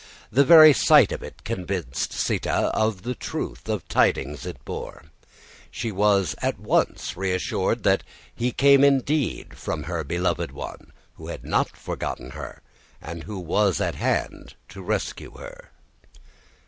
[0.31, 5.03] The very sight of it convinced Sītā of the truth of tidings he bore.
[5.69, 8.01] She was at once reassured that
[8.33, 12.63] he came indeed from her beloved one, who had not forgotten her
[12.99, 15.69] and was at hand to rescue her.